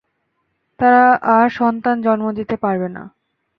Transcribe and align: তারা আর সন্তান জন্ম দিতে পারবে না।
তারা 0.79 1.03
আর 1.35 1.47
সন্তান 1.51 1.95
জন্ম 2.01 2.25
দিতে 2.31 2.55
পারবে 2.55 2.87
না। 2.95 3.03